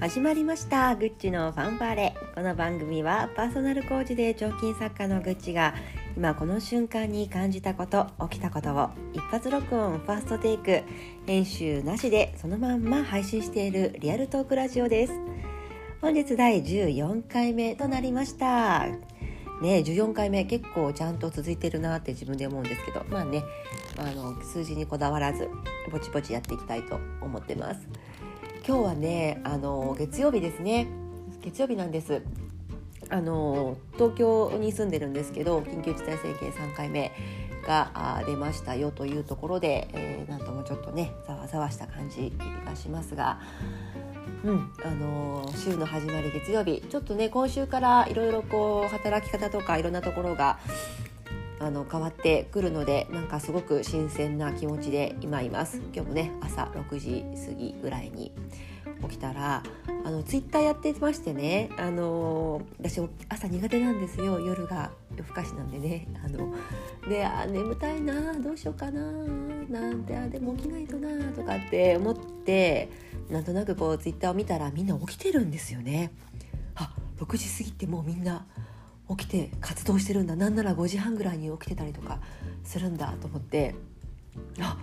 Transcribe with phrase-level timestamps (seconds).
[0.00, 0.94] 始まりました。
[0.94, 2.14] グッチのファンファーレ。
[2.32, 5.74] この番組はパーソナルコーチで彫金作家のグッチが
[6.16, 10.84] 今この瞬間に感じたこと起きたことを一発録音ファーストテイク
[11.26, 15.12] 編集なしでそのまんま配信しているリアルトークラジオです。
[16.00, 18.86] 本日第14回目となりました。
[18.86, 23.04] ね14回目結構ちゃんと続いてるなって自分で思うんですけど。
[23.08, 23.42] まあね
[23.96, 25.48] あの数字にこだわらず
[25.90, 27.80] ぼちぼちやっていきたいと思ってます。
[28.68, 30.88] 今日はねあの月曜日ですね。
[31.40, 32.20] 月曜日なんです。
[33.08, 37.10] あの東京に住んでるんですけど緊急事態宣言3回目
[37.66, 42.30] が出ましたよというところで、えー、なんともちょっとねざわざわした感じ
[42.66, 43.40] がしますが、
[44.44, 50.58] うんあの週の始まり月曜日ちょっとね今週からいろいろこう働き方とかいろんなところが
[51.60, 55.78] あの変わってくるのでなんかすごく新鮮な気持ちで今います。
[55.92, 58.32] 今日もね朝6時過ぎぐらいに
[59.02, 59.62] 起きたら
[60.04, 64.40] あのツイッターやってましてねあの私朝苦手なんですよ。
[64.40, 66.08] 夜が夜更かしなんでね。
[66.24, 66.54] あの
[67.08, 69.00] であ眠たいなどうしようかな
[69.68, 72.88] なんてあでも起きないとなとかって思って
[73.28, 76.12] なんとなくこうツイッターを見たらみんな起きてるんですよね。
[76.74, 78.46] あ6時過ぎてもうみんな
[79.16, 80.36] 起きて活動してるんだ。
[80.36, 82.20] なんなら5時半ぐらいに起きてたりとか
[82.64, 83.74] するんだと思って
[84.60, 84.76] あ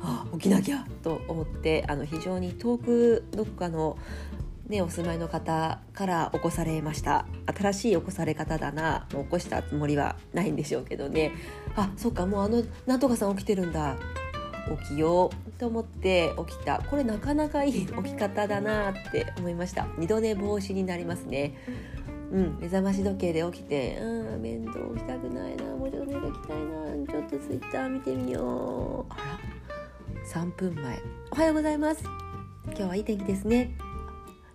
[0.00, 3.98] あ起きなきゃと思ってあの非常に遠くどこかの、
[4.68, 7.26] ね、お住まいの方から起こされました。
[7.46, 11.32] 新しい起こされ方だなもう起こしたつもりはないんでしょうけどね。
[11.76, 13.96] あそっかもうあのなんとかさん起きてるんだ。
[14.82, 16.82] 起きようと思って起きた。
[16.90, 19.88] これなかなかいい起き方だなって思いました。
[19.96, 21.54] 二度寝防止になりますね。
[22.30, 29.58] うん、目覚まし時計で起きて「うん面倒起きたくないなもうちょっと寝ときたいなちょっとツイッター見てみよう」あら。
[30.28, 31.00] 3分前
[31.32, 32.04] 「おはようございます。
[32.66, 33.74] 今日はいい天気ですね」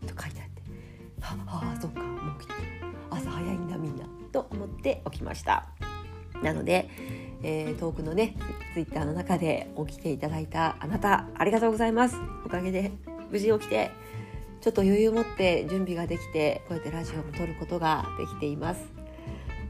[0.06, 0.62] と書いてあって
[1.20, 1.36] 「は
[1.76, 2.54] あそっかもう起きて
[3.10, 5.67] 朝早いんだみんな」と思って起きました。
[6.44, 6.89] なので、
[7.42, 8.36] えー、遠くのね
[8.73, 12.17] ツイッターの中で起きていただいたあなたありがとうございます。
[12.45, 12.92] おかげで
[13.32, 13.89] 無事起きて
[14.64, 18.82] ちょっと余裕を持って準備ができてこうやってラジオも撮ることができています。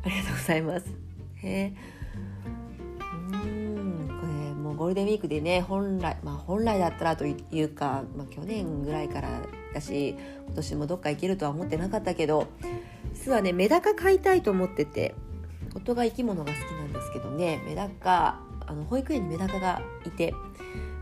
[0.06, 0.86] ありがとうございます。
[1.38, 1.74] へ
[3.34, 9.42] うんこれもうゴールデンウィークでね本来まあ本来だったらというか、まあ、去年ぐらいから
[9.74, 10.16] だし
[10.46, 12.46] 今年もどっか行けるとは思ってなかったけど
[13.16, 15.16] 実はねメダカ飼いたいと思ってて
[15.74, 20.36] 夫が生き物が好きなんですけどねメダカあの保育園にメダカがいて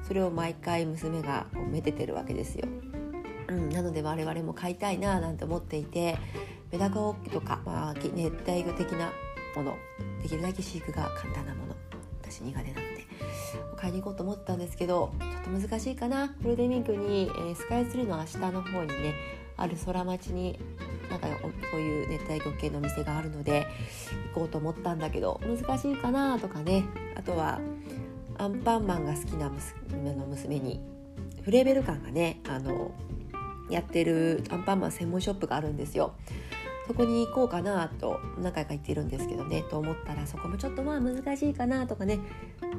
[0.08, 2.70] それを毎回娘がこうめでてるわけですよ。
[3.52, 6.18] うん、なので我々も飼いたいななんて思っていて
[6.72, 9.12] メダカとか、まあ、熱帯魚的な
[9.56, 9.78] もの
[10.24, 11.76] できるだけ飼育が簡単なもの
[12.22, 13.06] 私苦手なので
[13.76, 16.28] 買いに行こうと思ったんですけどちょっと難しいかな。
[16.44, 19.14] ゴールデンウィークに、えー、スカイツリーの下の方にね
[19.58, 20.58] ある空町に
[21.10, 21.28] なんか
[21.72, 23.68] そういう熱帯魚系の店があるので
[24.34, 26.86] 行こうと思ったんだけど難しいかなとかね。
[27.16, 27.60] あとは
[28.38, 30.80] アンパンマンが好きな娘の娘に
[31.44, 32.92] フレーベル感がねあの
[33.72, 36.14] やってるアンパンマン専門ショップがあるんですよ。
[36.88, 39.64] そこに行こうかなと何回か行ってるんですけどね。
[39.70, 42.20] と思ったらそこもちょっとまあ難しいかなとかね。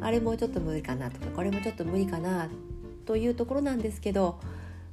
[0.00, 2.48] あれもちょっと無理かなとかこれもちょっと無理かな
[3.06, 4.40] というところなんですけど、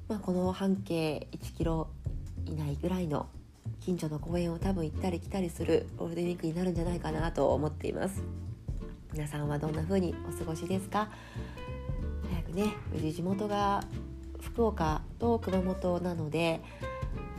[0.07, 1.89] まあ、この半径1キロ
[2.45, 3.27] 以内ぐらいの
[3.81, 8.23] 近所の公園を多分行ったり来たりするゴールデンウィークになるんじゃないかなと思っています。
[9.11, 11.09] 皆さんはどんな風にお過ごしですか？
[12.29, 13.83] 早くね無事地元が
[14.41, 16.61] 福岡と熊本なので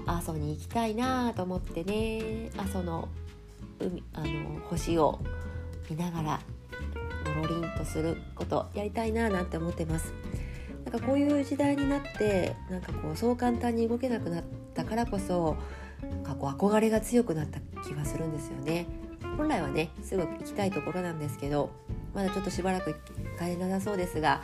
[0.06, 3.08] 阿蘇に行きたいなと思ってね阿蘇の
[3.78, 5.20] 海あの星を
[5.88, 6.40] 見ながら
[7.24, 10.12] ゴロリンとすることやりたいななんて思ってます。
[10.84, 14.44] なんかこういう時代になってなんかこうそう簡単に動けなくなっ
[14.74, 15.56] たからこそ
[16.02, 18.86] なんかこう憧れが強くなった気がするんですよね。
[19.36, 21.70] 本来はねすぐ行きたいところなんですけど
[22.14, 22.94] まだちょっとしばらく
[23.38, 24.42] 帰れなさそうですが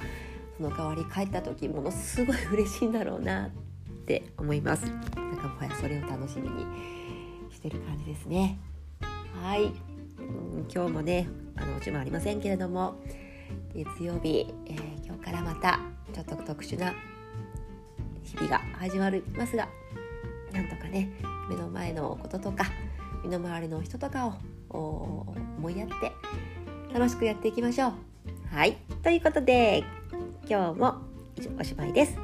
[0.56, 3.50] その代わり帰った時ものすごい嬉しいんだろうなっ
[4.06, 4.86] て思います。
[4.86, 6.64] なんかもはやそれを楽しみに
[7.50, 8.58] してる感じですね。
[9.42, 12.96] はい、うん、今日もねあのうちもありませんけれども
[13.74, 15.80] 月曜日、えー、今日からまた
[16.12, 16.94] ちょっと特殊な
[18.22, 19.68] 日々が始まりますが
[20.52, 21.10] なんとかね
[21.50, 22.64] 目の前のこととか
[23.22, 24.38] 身の回りの人とか
[24.70, 25.26] を
[25.58, 26.12] 思いやって
[26.92, 27.92] 楽しくやっていきましょう。
[28.50, 28.76] はい。
[29.02, 29.84] ということで
[30.48, 30.94] 今日も
[31.58, 32.16] おしまいです。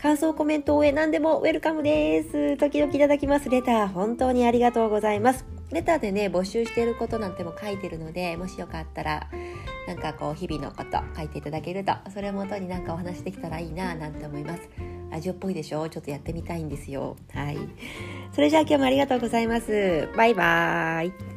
[0.00, 2.56] 感想、コメント、応援何でもウェルカムです。
[2.56, 5.44] 時々いただきますレター、本当にありがとうございます。
[5.72, 9.28] レターでね、募集していることなんても書いてるので、もしよかったら、
[9.88, 14.68] なんかこう、日々のこと書いていただけると、それをもとになんかお話できたらいいな、なんて思います。
[15.10, 15.88] ラジオっぽいでしょ？
[15.88, 17.58] ちょっとやってみたいんですよはい
[18.32, 21.33] それじゃあ今日もありがとうございますバイバーイ